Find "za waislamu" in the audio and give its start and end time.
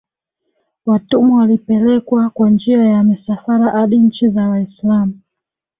4.29-5.13